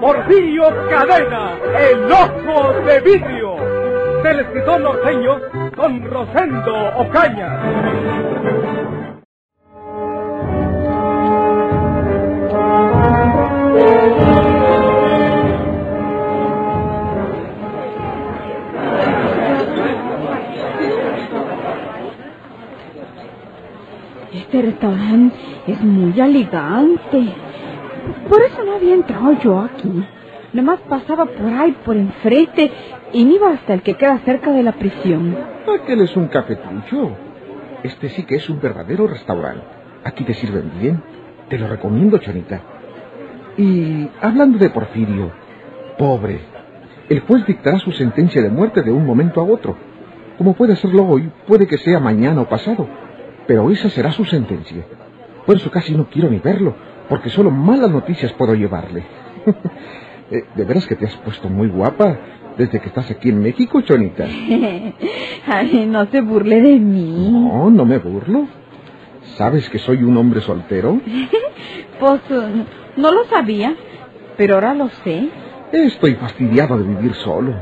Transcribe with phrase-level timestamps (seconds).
[0.00, 3.56] Porfirio Cadena, el ojo de vidrio,
[4.22, 5.40] del escritor norteño
[5.76, 7.60] Don Rosendo Ocaña.
[24.32, 27.47] Este restaurante es muy elegante.
[28.28, 30.04] Por eso no había entrado yo aquí.
[30.52, 32.70] Nomás pasaba por ahí, por enfrente,
[33.12, 35.36] y me iba hasta el que queda cerca de la prisión.
[35.82, 37.12] Aquel es un cafetucho.
[37.82, 39.64] Este sí que es un verdadero restaurante.
[40.04, 41.02] Aquí te sirven bien.
[41.48, 42.60] Te lo recomiendo, Chonita.
[43.56, 45.30] Y hablando de Porfirio,
[45.98, 46.40] pobre,
[47.08, 49.76] el juez dictará su sentencia de muerte de un momento a otro.
[50.36, 52.86] Como puede serlo hoy, puede que sea mañana o pasado.
[53.46, 54.84] Pero esa será su sentencia.
[55.46, 56.74] Por eso casi no quiero ni verlo,
[57.08, 59.04] porque solo malas noticias puedo llevarle.
[60.30, 62.18] Eh, de veras que te has puesto muy guapa
[62.58, 64.24] desde que estás aquí en México, Chonita.
[65.46, 67.30] Ay, no se burle de mí.
[67.32, 68.46] No, no me burlo.
[69.38, 71.00] ¿Sabes que soy un hombre soltero?
[71.98, 72.64] Pues eh,
[72.96, 73.74] no lo sabía,
[74.36, 75.30] pero ahora lo sé.
[75.72, 77.54] Estoy fastidiado de vivir solo.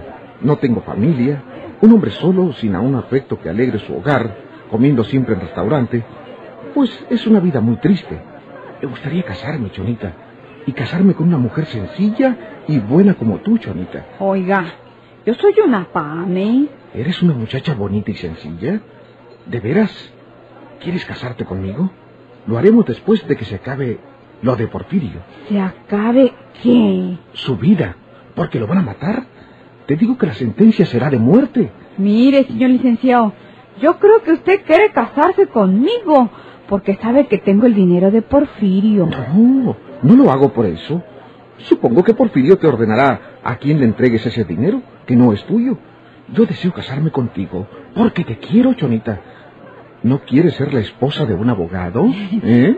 [0.42, 1.42] No tengo familia.
[1.80, 4.36] Un hombre solo, sin aún afecto que alegre su hogar,
[4.70, 6.04] comiendo siempre en restaurante,
[6.74, 8.20] pues es una vida muy triste.
[8.80, 10.12] Me gustaría casarme, Chonita,
[10.66, 14.06] y casarme con una mujer sencilla y buena como tú, Chonita.
[14.18, 14.64] Oiga,
[15.24, 16.68] yo soy una pame.
[16.94, 18.80] ¿Eres una muchacha bonita y sencilla?
[19.46, 20.12] ¿De veras?
[20.80, 21.90] ¿Quieres casarte conmigo?
[22.46, 23.98] Lo haremos después de que se acabe
[24.42, 25.20] lo de Porfirio.
[25.48, 26.32] ¿Se acabe
[26.62, 27.18] qué?
[27.32, 27.96] Su vida,
[28.34, 29.24] porque lo van a matar.
[29.86, 31.70] Te digo que la sentencia será de muerte.
[31.96, 33.32] Mire, señor licenciado,
[33.80, 36.30] yo creo que usted quiere casarse conmigo,
[36.68, 39.06] porque sabe que tengo el dinero de Porfirio.
[39.06, 41.02] No, no lo hago por eso.
[41.58, 45.78] Supongo que Porfirio te ordenará a quién le entregues ese dinero, que no es tuyo.
[46.32, 49.20] Yo deseo casarme contigo, porque te quiero, Chonita.
[50.02, 52.04] ¿No quieres ser la esposa de un abogado?
[52.42, 52.76] ¿Eh?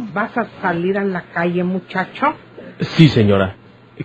[0.00, 2.34] ¿Vas a salir a la calle, muchacho?
[2.80, 3.56] Sí, señora.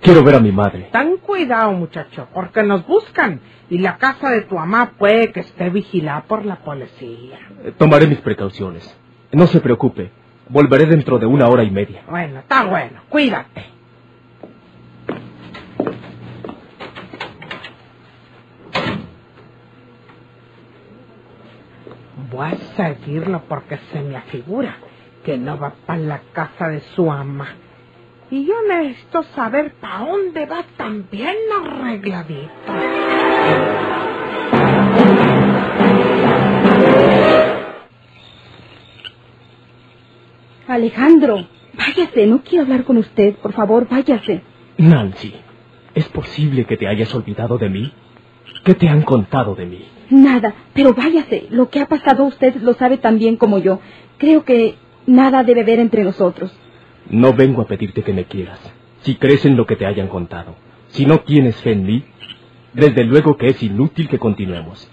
[0.02, 0.90] Quiero ver a mi madre.
[0.92, 5.70] Ten cuidado, muchacho, porque nos buscan y la casa de tu mamá puede que esté
[5.70, 7.40] vigilada por la policía.
[7.64, 8.96] Eh, Tomaré mis precauciones.
[9.34, 10.12] No se preocupe.
[10.50, 12.04] Volveré dentro de una hora y media.
[12.10, 13.66] Bueno, está bueno, cuídate.
[22.32, 24.76] Voy a seguirlo porque se me afigura
[25.24, 27.48] que no va para la casa de su ama.
[28.30, 32.72] Y yo necesito saber para dónde va tan bien arregladito.
[40.68, 44.42] Alejandro, váyase, no quiero hablar con usted, por favor, váyase.
[44.78, 45.34] Nancy,
[45.94, 47.92] ¿es posible que te hayas olvidado de mí?
[48.64, 49.86] ¿Qué te han contado de mí?
[50.10, 53.80] Nada, pero váyase, lo que ha pasado usted lo sabe tan bien como yo.
[54.18, 54.76] Creo que
[55.06, 56.52] nada debe haber entre nosotros.
[57.10, 58.60] No vengo a pedirte que me quieras.
[59.02, 60.56] Si crees en lo que te hayan contado.
[60.90, 62.06] Si no tienes fe en mí,
[62.74, 64.90] desde luego que es inútil que continuemos.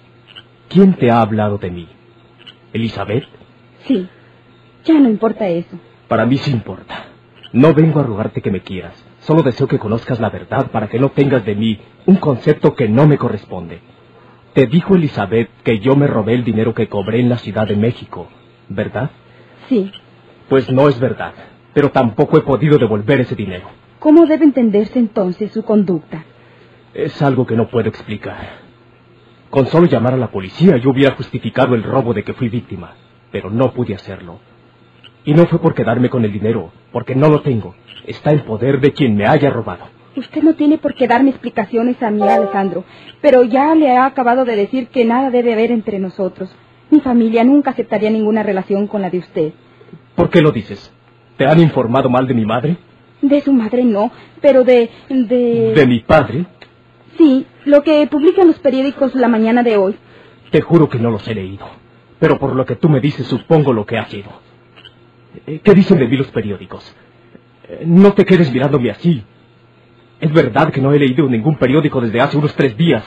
[0.69, 1.89] ¿Quién te ha hablado de mí?
[2.73, 3.25] ¿Elizabeth?
[3.87, 4.09] Sí,
[4.85, 5.79] ya no importa eso.
[6.09, 7.07] Para mí sí importa.
[7.53, 8.95] No vengo a rogarte que me quieras.
[9.21, 12.89] Solo deseo que conozcas la verdad para que no tengas de mí un concepto que
[12.89, 13.81] no me corresponde.
[14.55, 17.77] Te dijo Elizabeth que yo me robé el dinero que cobré en la Ciudad de
[17.77, 18.29] México,
[18.69, 19.11] ¿verdad?
[19.69, 19.91] Sí.
[20.49, 21.35] Pues no es verdad,
[21.75, 23.67] pero tampoco he podido devolver ese dinero.
[23.99, 26.25] ¿Cómo debe entenderse entonces su conducta?
[26.95, 28.69] Es algo que no puedo explicar.
[29.51, 32.95] Con solo llamar a la policía yo hubiera justificado el robo de que fui víctima,
[33.31, 34.39] pero no pude hacerlo.
[35.25, 37.75] Y no fue por quedarme con el dinero, porque no lo tengo.
[38.07, 39.85] Está en poder de quien me haya robado.
[40.17, 42.85] Usted no tiene por qué darme explicaciones a mí, Alejandro,
[43.21, 46.51] pero ya le ha acabado de decir que nada debe haber entre nosotros.
[46.91, 49.53] Mi familia nunca aceptaría ninguna relación con la de usted.
[50.15, 50.93] ¿Por qué lo dices?
[51.37, 52.77] ¿Te han informado mal de mi madre?
[53.23, 54.91] De su madre no, pero de...
[55.09, 55.73] de...
[55.75, 56.47] ¿De mi padre?
[57.17, 59.97] Sí, lo que publican los periódicos la mañana de hoy.
[60.51, 61.67] Te juro que no los he leído.
[62.19, 64.31] Pero por lo que tú me dices, supongo lo que ha sido.
[65.47, 66.95] Eh, ¿Qué dicen de mí los periódicos?
[67.69, 69.23] Eh, No te quedes mirándome así.
[70.21, 73.05] Es verdad que no he leído ningún periódico desde hace unos tres días.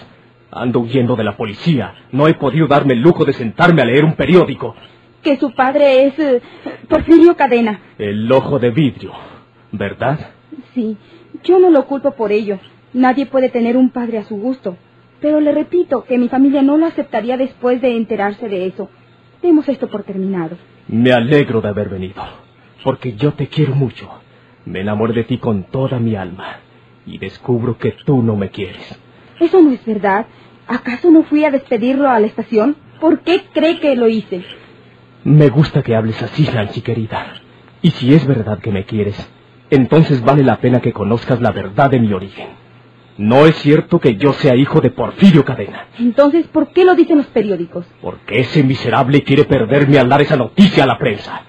[0.51, 1.94] Ando huyendo de la policía.
[2.12, 4.75] No he podido darme el lujo de sentarme a leer un periódico.
[5.24, 6.42] Que su padre es eh,
[6.89, 7.80] Porfirio Cadena.
[7.98, 9.13] El ojo de vidrio.
[9.71, 10.31] ¿Verdad?
[10.74, 10.98] Sí,
[11.44, 12.59] yo no lo culpo por ello.
[12.94, 14.77] Nadie puede tener un padre a su gusto.
[15.21, 18.89] Pero le repito que mi familia no lo aceptaría después de enterarse de eso.
[19.42, 20.57] Demos esto por terminado.
[20.88, 22.21] Me alegro de haber venido.
[22.83, 24.09] Porque yo te quiero mucho.
[24.65, 26.57] Me enamoré de ti con toda mi alma.
[27.06, 29.00] Y descubro que tú no me quieres.
[29.41, 30.25] Eso no es verdad.
[30.67, 32.77] ¿Acaso no fui a despedirlo a la estación?
[33.01, 34.45] ¿Por qué cree que lo hice?
[35.23, 37.33] Me gusta que hables así, Nancy, querida.
[37.81, 39.29] Y si es verdad que me quieres,
[39.69, 42.49] entonces vale la pena que conozcas la verdad de mi origen.
[43.17, 47.17] No es cierto que yo sea hijo de Porfirio Cadena, Entonces, ¿por qué lo dicen
[47.17, 47.85] los periódicos?
[48.01, 51.41] porque ese miserable quiere perderme al dar esa noticia a la prensa.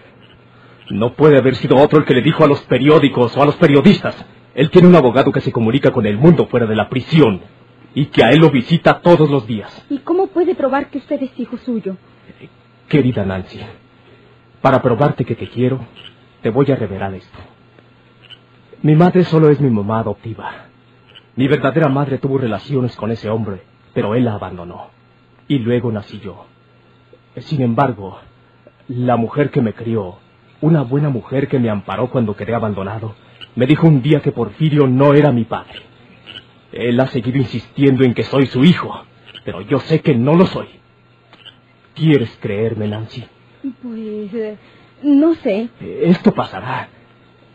[0.90, 3.56] No puede haber sido otro el que le dijo a los periódicos o a los
[3.56, 4.16] periodistas.
[4.54, 7.40] Él tiene un abogado que se comunica con el mundo fuera de la prisión
[7.94, 9.84] y que a él lo visita todos los días.
[9.90, 11.96] ¿Y cómo puede probar que usted es hijo suyo?
[12.88, 13.60] Querida Nancy,
[14.60, 15.80] para probarte que te quiero,
[16.42, 17.38] te voy a revelar esto.
[18.82, 20.66] Mi madre solo es mi mamá adoptiva.
[21.36, 23.62] Mi verdadera madre tuvo relaciones con ese hombre,
[23.94, 24.88] pero él la abandonó.
[25.48, 26.46] Y luego nací yo.
[27.38, 28.18] Sin embargo,
[28.88, 30.16] la mujer que me crió,
[30.60, 33.14] una buena mujer que me amparó cuando quedé abandonado,
[33.54, 35.91] me dijo un día que Porfirio no era mi padre.
[36.72, 39.04] Él ha seguido insistiendo en que soy su hijo,
[39.44, 40.68] pero yo sé que no lo soy.
[41.94, 43.24] ¿Quieres creerme, Nancy?
[43.82, 44.34] Pues...
[44.34, 44.56] eh,
[45.02, 45.68] no sé.
[45.80, 46.88] Esto pasará.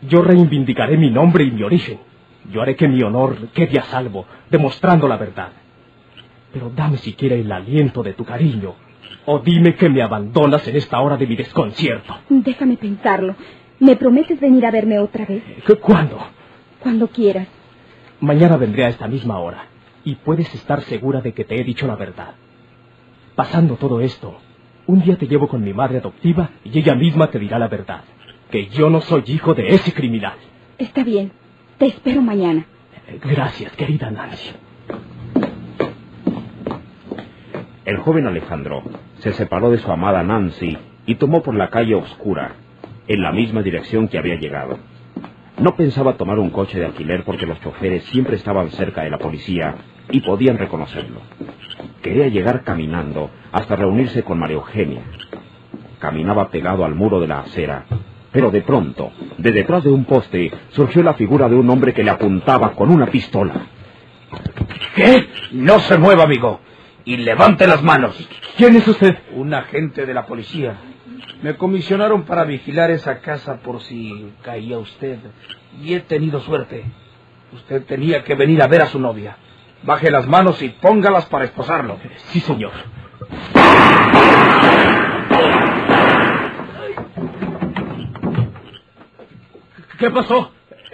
[0.02, 1.98] Yo reivindicaré mi nombre y mi origen.
[2.52, 5.50] Yo haré que mi honor quede a salvo, demostrando la verdad.
[6.52, 8.74] Pero dame siquiera el aliento de tu cariño,
[9.26, 12.16] o dime que me abandonas en esta hora de mi desconcierto.
[12.28, 13.34] Déjame pensarlo.
[13.80, 15.42] ¿Me prometes venir a verme otra vez?
[15.66, 16.18] ¿Qué- ¿Cuándo?
[16.80, 17.48] Cuando quieras.
[18.20, 19.66] Mañana vendré a esta misma hora,
[20.04, 22.34] y puedes estar segura de que te he dicho la verdad.
[23.36, 24.38] Pasando todo esto,
[24.86, 28.02] un día te llevo con mi madre adoptiva y ella misma te dirá la verdad,
[28.50, 30.36] que yo no soy hijo de ese criminal.
[30.78, 31.30] Está bien.
[31.78, 32.66] Te espero mañana.
[33.22, 34.50] Gracias, querida Nancy.
[37.84, 38.82] El joven Alejandro
[39.18, 40.76] se separó de su amada Nancy
[41.06, 42.56] y tomó por la calle oscura,
[43.06, 44.78] en la misma dirección que había llegado.
[45.58, 49.18] No pensaba tomar un coche de alquiler porque los choferes siempre estaban cerca de la
[49.18, 49.74] policía
[50.10, 51.20] y podían reconocerlo.
[52.00, 55.02] Quería llegar caminando hasta reunirse con María Eugenia.
[55.98, 57.86] Caminaba pegado al muro de la acera,
[58.30, 62.04] pero de pronto, de detrás de un poste, surgió la figura de un hombre que
[62.04, 63.54] le apuntaba con una pistola.
[64.94, 65.28] ¿Qué?
[65.52, 66.60] No se mueva, amigo.
[67.08, 68.14] Y levante las manos.
[68.58, 69.16] ¿Quién es usted?
[69.32, 70.76] Un agente de la policía.
[71.42, 75.18] Me comisionaron para vigilar esa casa por si caía usted.
[75.80, 76.84] Y he tenido suerte.
[77.54, 79.38] Usted tenía que venir a ver a su novia.
[79.84, 81.98] Baje las manos y póngalas para esposarlo.
[82.26, 82.72] Sí, señor.
[89.98, 90.52] ¿Qué pasó?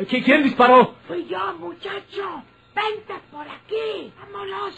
[0.09, 0.95] ¿Qui- ¿Quién disparó?
[1.07, 2.43] Fui yo, muchacho.
[2.75, 4.13] Vente por aquí.
[4.21, 4.75] Vámonos.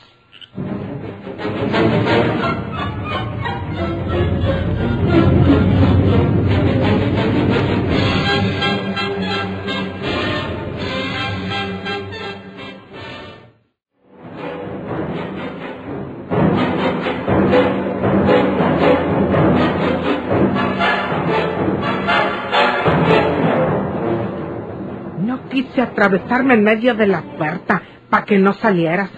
[25.19, 29.11] No quise atravesarme en medio de la puerta para que no salieras.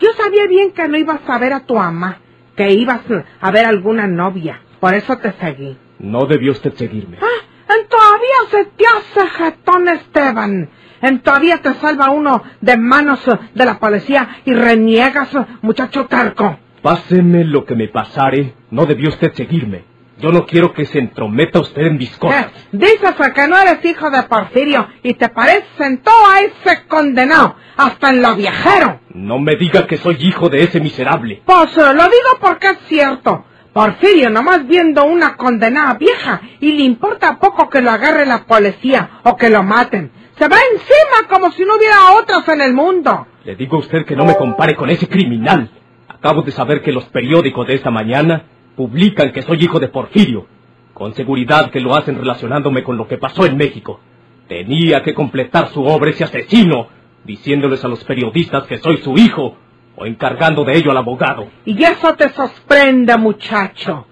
[0.00, 2.18] Yo sabía bien que no ibas a ver a tu mamá,
[2.56, 3.00] que ibas
[3.40, 4.60] a ver a alguna novia.
[4.80, 5.76] Por eso te seguí.
[5.98, 7.18] No debió usted seguirme.
[7.20, 10.70] Ah, en todavía se te hace jetón, Esteban.
[11.00, 13.20] En todavía te salva uno de manos
[13.54, 15.30] de la policía y reniegas,
[15.62, 16.58] muchacho terco.
[16.82, 19.84] Páseme lo que me pasare, no debió usted seguirme.
[20.20, 22.46] Yo no quiero que se entrometa usted en mis cosas.
[22.46, 26.86] Eh, dices que no eres hijo de Porfirio y te pareces en todo a ese
[26.88, 29.00] condenado, hasta en lo viajero.
[29.14, 31.42] No me diga que soy hijo de ese miserable.
[31.44, 33.44] Pues lo digo porque es cierto.
[33.72, 39.20] Porfirio, nomás viendo una condenada vieja y le importa poco que lo agarre la policía
[39.22, 40.10] o que lo maten.
[40.36, 43.26] Se va encima como si no hubiera otros en el mundo.
[43.44, 45.70] Le digo a usted que no me compare con ese criminal.
[46.08, 48.42] Acabo de saber que los periódicos de esta mañana
[48.78, 50.46] publican que soy hijo de Porfirio.
[50.94, 53.98] Con seguridad que lo hacen relacionándome con lo que pasó en México.
[54.46, 56.86] Tenía que completar su obra ese asesino,
[57.24, 59.56] diciéndoles a los periodistas que soy su hijo,
[59.96, 61.48] o encargando de ello al abogado.
[61.64, 64.06] Y eso te sorprende, muchacho.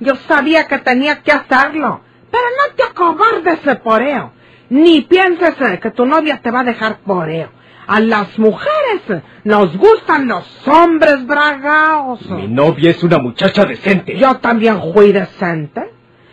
[0.00, 4.32] Yo sabía que tenía que hacerlo, pero no te acobardes de por ello.
[4.68, 7.50] Ni pienses que tu novia te va a dejar por ello.
[7.86, 12.28] A las mujeres nos gustan los hombres bragaos.
[12.30, 14.16] Mi novia es una muchacha decente.
[14.16, 15.92] Yo también fui decente.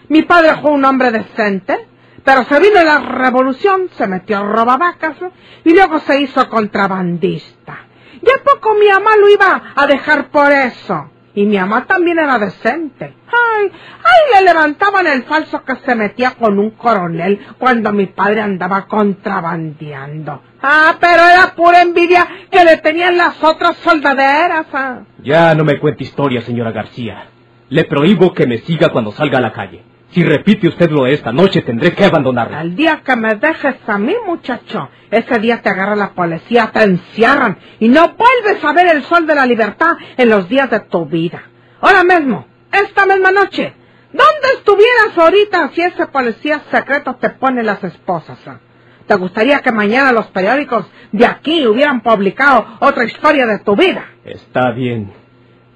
[0.09, 1.87] Mi padre fue un hombre decente.
[2.23, 5.17] Pero se vino la revolución, se metió a robavacas
[5.65, 7.79] y luego se hizo contrabandista.
[8.21, 11.09] Y a poco mi mamá lo iba a dejar por eso.
[11.35, 13.13] Y mi mamá también era decente.
[13.55, 13.71] Ay,
[14.03, 18.87] ay, le levantaban el falso que se metía con un coronel cuando mi padre andaba
[18.87, 20.41] contrabandeando.
[20.61, 24.65] Ah, pero era pura envidia que le tenían las otras soldaderas.
[24.73, 24.99] ah.
[25.23, 27.25] Ya no me cuente historia, señora García.
[27.69, 29.83] Le prohíbo que me siga cuando salga a la calle.
[30.11, 32.59] Si repite usted lo de esta noche, tendré que abandonarla.
[32.59, 36.83] Al día que me dejes a mí, muchacho, ese día te agarra la policía, te
[36.83, 40.81] encierran y no vuelves a ver el sol de la libertad en los días de
[40.81, 41.41] tu vida.
[41.81, 43.73] Ahora mismo, esta misma noche,
[44.11, 48.39] ¿dónde estuvieras ahorita si ese policía secreto te pone las esposas?
[48.47, 48.59] ah?
[49.07, 54.05] ¿Te gustaría que mañana los periódicos de aquí hubieran publicado otra historia de tu vida?
[54.23, 55.11] Está bien.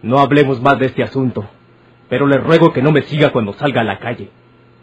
[0.02, 1.48] No hablemos más de este asunto.
[2.10, 4.32] Pero le ruego que no me siga cuando salga a la calle.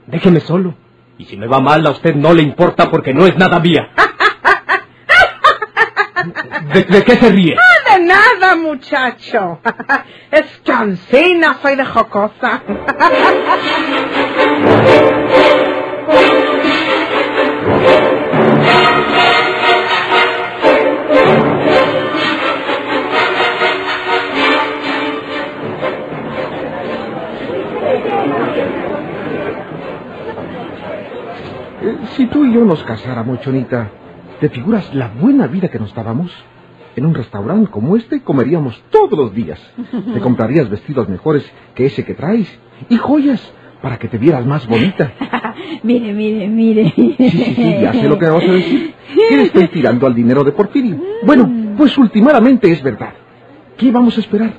[0.07, 0.75] Déjeme solo.
[1.17, 3.89] Y si me va mal, a usted no le importa porque no es nada mía.
[6.75, 7.57] ¿De, de qué se ríe?
[8.01, 9.61] Nada, muchacho.
[10.31, 12.63] Es chancina, soy de jocosa.
[31.85, 33.91] Eh, si tú y yo nos casáramos, Chonita,
[34.41, 36.33] ¿te figuras la buena vida que nos dábamos?
[36.97, 39.61] En un restaurante como este comeríamos todos los días.
[40.15, 42.49] Te comprarías vestidos mejores que ese que traes
[42.89, 43.41] y joyas
[43.83, 45.13] para que te vieras más bonita.
[45.83, 46.93] mire, mire, mire.
[46.97, 48.95] Sí, sí, sí, ya sé lo que me vas a decir.
[49.29, 50.99] Que le estoy tirando al dinero de Porfirio.
[51.27, 53.13] Bueno, pues últimamente es verdad.
[53.77, 54.55] ¿Qué vamos a esperar?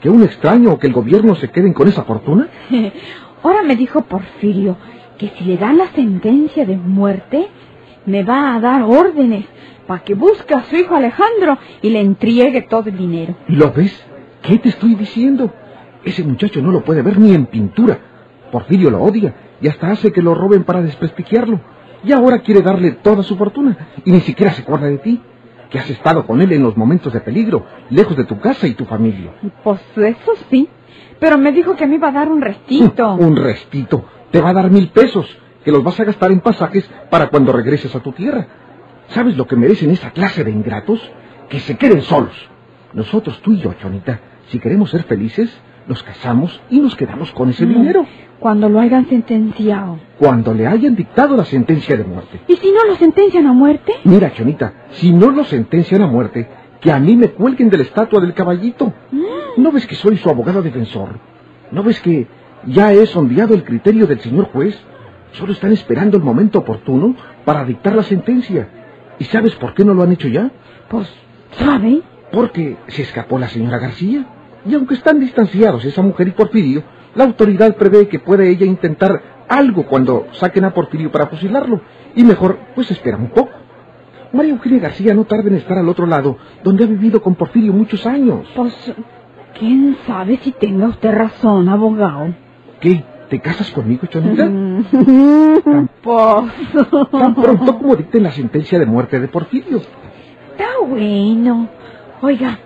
[0.00, 2.48] ¿Que un extraño o que el gobierno se queden con esa fortuna?
[3.44, 4.76] Ahora me dijo Porfirio
[5.18, 7.46] que si le dan la sentencia de muerte,
[8.06, 9.44] me va a dar órdenes
[9.86, 13.36] para que busque a su hijo Alejandro y le entregue todo el dinero.
[13.48, 14.04] ¿Lo ves?
[14.42, 15.52] ¿Qué te estoy diciendo?
[16.04, 17.98] Ese muchacho no lo puede ver ni en pintura.
[18.50, 21.60] Porfirio lo odia y hasta hace que lo roben para desprestigiarlo.
[22.04, 25.20] Y ahora quiere darle toda su fortuna y ni siquiera se acuerda de ti,
[25.70, 28.74] que has estado con él en los momentos de peligro, lejos de tu casa y
[28.74, 29.32] tu familia.
[29.64, 30.68] Pues eso sí,
[31.18, 33.14] pero me dijo que me iba a dar un restito.
[33.18, 34.04] Un restito.
[34.30, 35.26] Te va a dar mil pesos,
[35.66, 38.46] que los vas a gastar en pasajes para cuando regreses a tu tierra.
[39.08, 41.00] ¿Sabes lo que merecen esa clase de ingratos?
[41.48, 42.36] Que se queden solos.
[42.92, 45.52] Nosotros, tú y yo, Chonita, si queremos ser felices,
[45.88, 48.06] nos casamos y nos quedamos con ese dinero.
[48.38, 49.98] Cuando lo hayan sentenciado.
[50.20, 52.42] Cuando le hayan dictado la sentencia de muerte.
[52.46, 53.92] ¿Y si no lo sentencian a muerte?
[54.04, 56.48] Mira, Chonita, si no lo sentencian a muerte,
[56.80, 58.94] que a mí me cuelguen de la estatua del caballito.
[59.56, 61.18] ¿No ves que soy su abogado defensor?
[61.72, 62.28] ¿No ves que
[62.66, 64.80] ya he sondeado el criterio del señor juez?
[65.32, 67.14] Solo están esperando el momento oportuno
[67.44, 68.68] para dictar la sentencia.
[69.18, 70.50] ¿Y sabes por qué no lo han hecho ya?
[70.88, 71.08] Pues,
[71.58, 72.02] ¿sabe?
[72.32, 74.26] Porque se escapó la señora García.
[74.64, 76.82] Y aunque están distanciados esa mujer y Porfirio,
[77.14, 81.80] la autoridad prevé que puede ella intentar algo cuando saquen a Porfirio para fusilarlo.
[82.14, 83.52] Y mejor, pues espera un poco.
[84.32, 87.72] María Eugenia García no tarda en estar al otro lado, donde ha vivido con Porfirio
[87.72, 88.46] muchos años.
[88.54, 88.74] Pues,
[89.58, 92.34] ¿quién sabe si tenga usted razón, abogado?
[92.80, 93.02] ¿Qué?
[93.28, 94.48] ¿Te casas conmigo, Chonita?
[96.02, 96.52] Pues...
[97.10, 99.78] Tan pronto como dicten la sentencia de muerte de Porfirio.
[100.52, 101.68] Está bueno.
[102.22, 102.58] Oiga,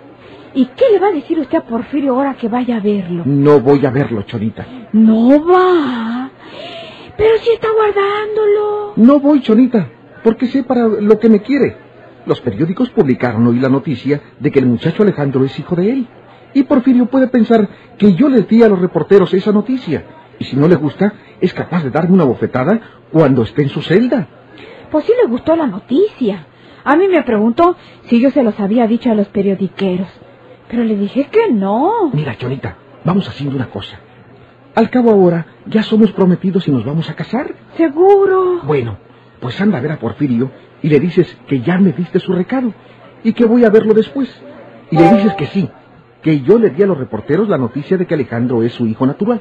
[0.53, 3.23] ¿y qué le va a decir usted a Porfirio ahora que vaya a verlo?
[3.25, 4.65] No voy a verlo, Chonita.
[4.93, 6.29] No va.
[7.17, 8.93] Pero si está guardándolo.
[8.97, 9.89] No voy, Chonita,
[10.23, 11.75] porque sé para lo que me quiere.
[12.27, 16.07] Los periódicos publicaron hoy la noticia de que el muchacho Alejandro es hijo de él.
[16.53, 20.03] Y Porfirio puede pensar que yo les di a los reporteros esa noticia.
[20.41, 22.81] Y si no le gusta, es capaz de darme una bofetada
[23.11, 24.27] cuando esté en su celda.
[24.89, 26.47] Pues sí le gustó la noticia.
[26.83, 30.07] A mí me preguntó si yo se los había dicho a los periodiqueros.
[30.67, 32.09] Pero le dije que no.
[32.11, 33.99] Mira, Chonita, vamos haciendo una cosa.
[34.73, 37.53] Al cabo ahora, ya somos prometidos y nos vamos a casar.
[37.77, 38.61] Seguro.
[38.63, 38.97] Bueno,
[39.41, 40.49] pues anda a ver a Porfirio
[40.81, 42.73] y le dices que ya me diste su recado
[43.23, 44.27] y que voy a verlo después.
[44.89, 45.69] Y le dices que sí,
[46.23, 49.05] que yo le di a los reporteros la noticia de que Alejandro es su hijo
[49.05, 49.39] natural.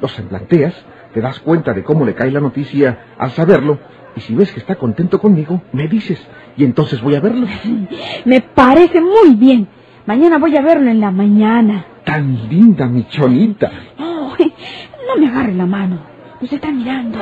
[0.00, 0.74] Lo semblanteas,
[1.12, 3.78] te das cuenta de cómo le cae la noticia al saberlo
[4.16, 6.24] Y si ves que está contento conmigo, me dices.
[6.56, 7.46] Y entonces voy a verlo.
[8.24, 9.66] Me parece muy bien.
[10.06, 11.84] Mañana voy a verlo en la mañana.
[12.04, 13.72] Tan linda, mi chonita.
[13.98, 15.98] No, no me agarre la mano.
[16.40, 17.18] Nos está mirando.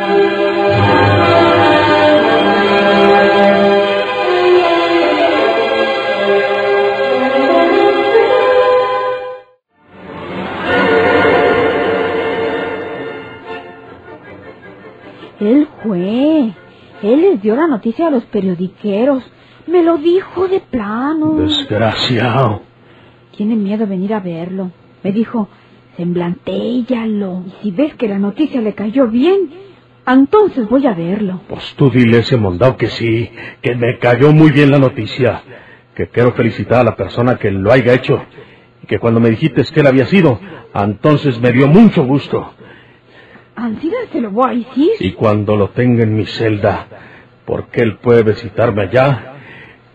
[15.43, 16.53] Él fue.
[17.03, 19.25] Él les dio la noticia a los periodiqueros.
[19.67, 21.35] Me lo dijo de plano.
[21.39, 22.63] Desgraciado.
[23.37, 24.71] Tiene miedo de venir a verlo.
[25.03, 25.49] Me dijo,
[25.97, 27.43] semblantéllalo.
[27.47, 29.51] Y si ves que la noticia le cayó bien,
[30.07, 31.41] entonces voy a verlo.
[31.49, 33.31] Pues tú dile a ese mondao que sí,
[33.61, 35.43] que me cayó muy bien la noticia.
[35.97, 38.23] Que quiero felicitar a la persona que lo haya hecho.
[38.83, 40.39] Y que cuando me dijiste que él había sido,
[40.73, 42.53] entonces me dio mucho gusto.
[43.55, 44.91] Ansida se lo voy a decir.
[45.01, 46.87] Y cuando lo tenga en mi celda,
[47.45, 49.35] porque él puede visitarme allá,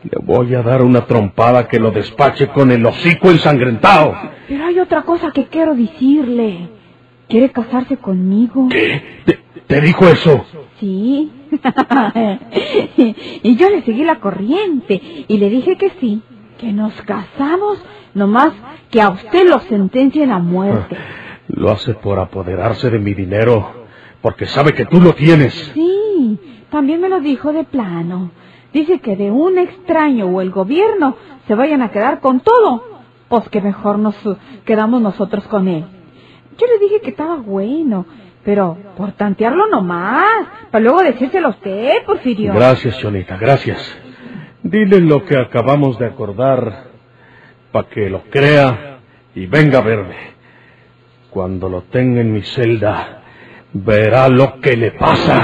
[0.03, 4.15] le voy a dar una trompada que lo despache con el hocico ensangrentado.
[4.47, 6.69] Pero hay otra cosa que quiero decirle.
[7.27, 8.69] ¿Quiere casarse conmigo?
[8.69, 9.01] ¿Qué?
[9.25, 10.45] ¿Te, te dijo eso?
[10.79, 11.31] Sí.
[13.43, 16.21] y yo le seguí la corriente y le dije que sí,
[16.57, 17.83] que nos casamos,
[18.13, 18.53] nomás
[18.89, 20.95] que a usted lo sentencien a muerte.
[21.57, 23.85] Lo hace por apoderarse de mi dinero,
[24.21, 25.53] porque sabe que tú lo tienes.
[25.73, 28.29] Sí, también me lo dijo de plano.
[28.71, 31.15] Dice que de un extraño o el gobierno
[31.47, 32.83] se vayan a quedar con todo,
[33.27, 34.15] pues que mejor nos
[34.65, 35.83] quedamos nosotros con él.
[36.59, 38.05] Yo le dije que estaba bueno,
[38.43, 42.53] pero por tantearlo nomás, para luego decírselo a usted, Porfirio.
[42.53, 43.97] Gracias, Chonita, gracias.
[44.61, 46.91] Dile lo que acabamos de acordar,
[47.71, 48.99] para que lo crea
[49.33, 50.36] y venga a verme.
[51.37, 53.21] Cuando lo tenga en mi celda,
[53.71, 55.39] verá lo que le pasa.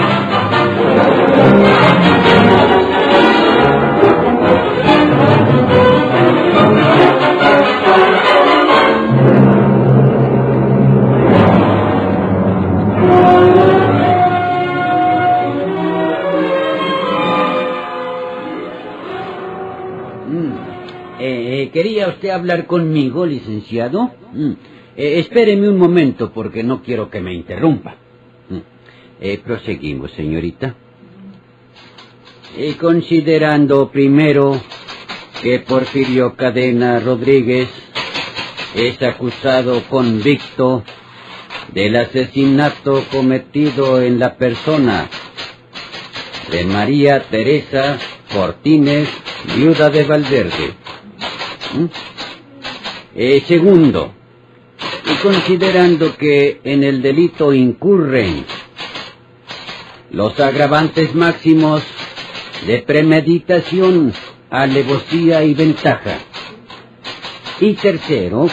[21.20, 24.10] Eh, ¿Quería usted hablar conmigo, licenciado?
[24.34, 24.54] Mm.
[24.96, 27.96] Eh, espéreme un momento porque no quiero que me interrumpa.
[28.50, 28.58] Mm.
[29.22, 30.76] Eh, proseguimos, señorita.
[32.56, 34.62] Eh, considerando primero
[35.42, 37.70] que Porfirio Cadena Rodríguez
[38.76, 40.84] es acusado convicto
[41.74, 45.10] del asesinato cometido en la persona
[46.52, 49.10] de María Teresa Fortines,
[49.58, 50.74] viuda de Valverde.
[51.74, 51.86] ¿Mm?
[53.48, 54.23] Segundo, y
[55.22, 58.46] considerando que en el delito incurren
[60.12, 61.84] los agravantes máximos
[62.66, 64.14] de premeditación,
[64.50, 66.20] alevosía y ventaja.
[67.60, 68.48] Y tercero,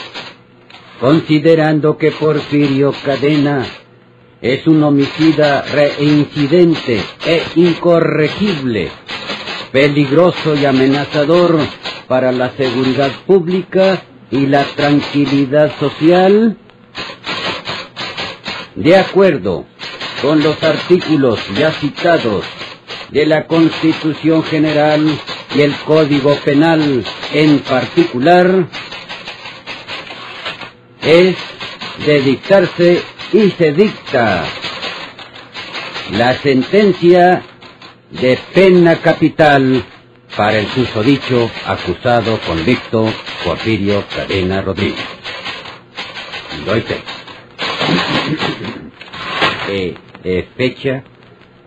[0.98, 3.64] considerando que Porfirio Cadena
[4.40, 8.88] es un homicida reincidente e incorregible,
[9.70, 11.58] peligroso y amenazador
[12.08, 16.56] para la seguridad pública y la tranquilidad social?
[18.74, 19.66] De acuerdo
[20.22, 22.44] con los artículos ya citados
[23.10, 25.04] de la Constitución General
[25.54, 28.66] y el Código Penal en particular,
[31.02, 31.36] es
[32.06, 34.44] de dictarse y se dicta
[36.12, 37.42] la sentencia
[38.10, 39.84] de pena capital
[40.36, 43.12] para el susodicho acusado convicto
[43.44, 45.04] Porfirio Cadena Rodríguez.
[46.66, 46.96] Doy fe.
[49.70, 51.02] eh, eh, fecha,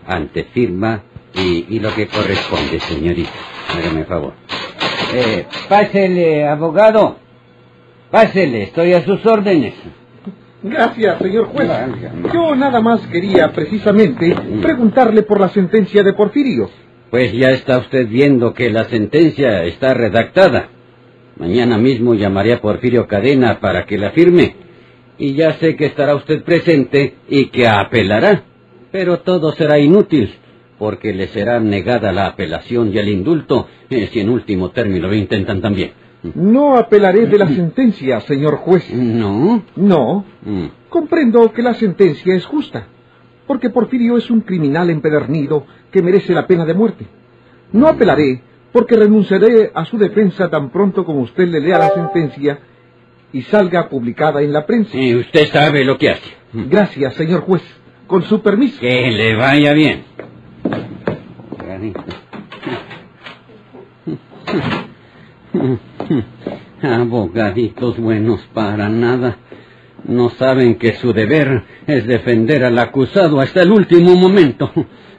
[0.06, 1.02] antefirma
[1.34, 3.30] y, y, lo que corresponde, señorita.
[3.76, 4.34] Hágame favor.
[5.14, 7.16] Eh, pásele, abogado.
[8.10, 9.74] Pásele, estoy a sus órdenes.
[10.62, 11.68] Gracias, señor juez.
[12.32, 16.70] Yo nada más quería precisamente preguntarle por la sentencia de Porfirio.
[17.10, 20.68] Pues ya está usted viendo que la sentencia está redactada.
[21.36, 24.54] Mañana mismo llamaré a Porfirio Cadena para que la firme.
[25.18, 28.44] Y ya sé que estará usted presente y que apelará.
[28.92, 30.32] Pero todo será inútil,
[30.78, 35.14] porque le será negada la apelación y el indulto, eh, si en último término lo
[35.14, 35.92] intentan también.
[36.34, 38.88] No apelaré de la sentencia, señor juez.
[38.94, 39.62] ¿No?
[39.76, 40.24] No.
[40.42, 40.66] Mm.
[40.88, 42.86] Comprendo que la sentencia es justa,
[43.46, 47.06] porque Porfirio es un criminal empedernido que merece la pena de muerte.
[47.72, 48.40] No apelaré
[48.74, 52.58] porque renunciaré a su defensa tan pronto como usted le lea la sentencia
[53.32, 54.98] y salga publicada en la prensa.
[54.98, 56.34] Y usted sabe lo que hace.
[56.52, 57.62] Gracias, señor juez.
[58.08, 58.80] Con su permiso.
[58.80, 60.02] Que le vaya bien.
[61.56, 62.02] abogadito.
[66.82, 69.36] Abogaditos buenos para nada.
[70.02, 74.72] No saben que su deber es defender al acusado hasta el último momento.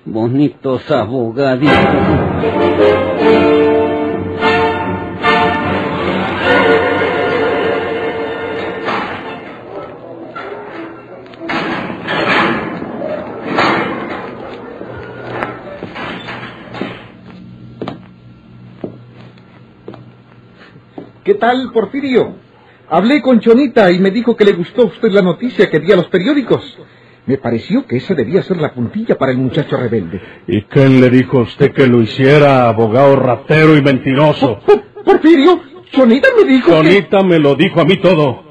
[0.04, 1.74] Bonitos abogaditos.
[21.46, 22.34] Tal, Porfirio?
[22.90, 25.92] Hablé con Chonita y me dijo que le gustó a usted la noticia que di
[25.92, 26.78] a los periódicos.
[27.28, 30.20] Me pareció que esa debía ser la puntilla para el muchacho rebelde.
[30.48, 34.60] ¿Y quién le dijo a usted que lo hiciera, abogado ratero y mentiroso?
[35.04, 36.78] Porfirio, Chonita me dijo que...
[36.78, 38.44] Chonita me lo dijo a mí todo.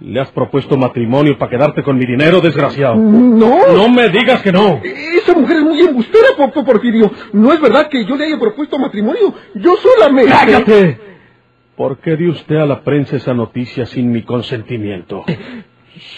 [0.00, 2.96] ¿Le has propuesto matrimonio para quedarte con mi dinero, desgraciado?
[2.96, 3.58] No.
[3.74, 4.80] No me digas que no.
[4.82, 7.10] Esa mujer es muy embustera, Por- Por- Porfirio.
[7.34, 9.34] No es verdad que yo le haya propuesto matrimonio.
[9.54, 10.32] Yo solamente...
[10.32, 11.09] ¡Cállate!
[11.80, 15.24] ¿Por qué dio usted a la prensa esa noticia sin mi consentimiento?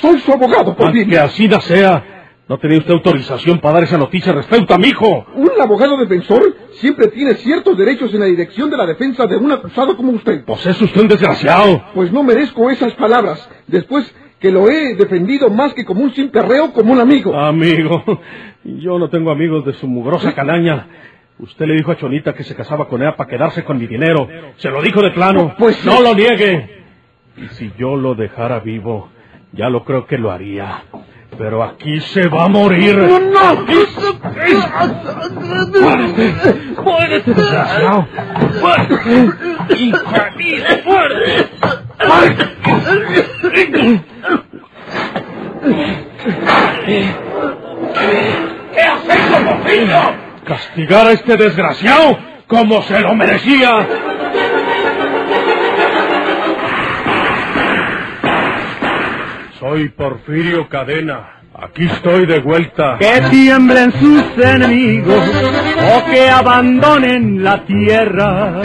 [0.01, 1.23] Soy su abogado, Aunque Porfirio.
[1.23, 5.25] así no sea, no tenía usted autorización para dar esa noticia respecto a mi hijo.
[5.37, 9.53] Un abogado defensor siempre tiene ciertos derechos en la dirección de la defensa de un
[9.53, 10.45] acusado como usted.
[10.47, 11.81] Pues es usted un desgraciado.
[11.95, 13.49] Pues no merezco esas palabras.
[13.69, 17.37] Después que lo he defendido más que como un simple reo, como un amigo.
[17.39, 18.03] Amigo,
[18.65, 20.89] yo no tengo amigos de su mugrosa calaña.
[21.43, 24.29] Usted le dijo a Chonita que se casaba con ella para quedarse con mi dinero.
[24.59, 25.57] Se lo dijo de plano.
[25.59, 26.85] Pues no lo niegue.
[27.37, 29.09] Y si yo lo dejara vivo,
[29.51, 30.85] ya lo creo que lo haría.
[31.37, 32.97] Pero aquí se va a morir.
[32.97, 33.41] ¡No, no!
[33.41, 33.75] Aquí
[35.81, 36.35] ¡Muérete!
[36.81, 38.07] ¡Muérete, desgraciado!
[38.61, 39.75] ¡Muérete!
[39.79, 40.65] ¡Infeliz!
[40.85, 41.49] ¡Muérete!
[48.73, 50.32] ¿Qué has hecho, Porfirio?
[50.45, 53.87] Castigar a este desgraciado como se lo merecía.
[59.59, 61.39] Soy Porfirio Cadena.
[61.55, 62.97] Aquí estoy de vuelta.
[62.99, 65.23] Que tiemblen sus enemigos
[65.95, 68.63] o que abandonen la tierra.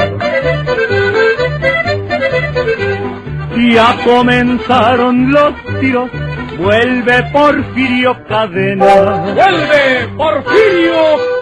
[3.72, 6.10] Ya comenzaron los tiros,
[6.58, 9.34] vuelve Porfirio Cadena.
[9.36, 11.37] ¡Vuelve Porfirio